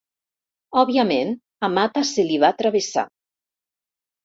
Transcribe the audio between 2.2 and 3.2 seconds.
li va travessar.